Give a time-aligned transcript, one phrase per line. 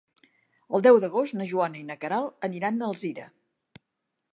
[0.77, 3.31] El deu d'agost na Joana i na Queralt aniran a Alzira.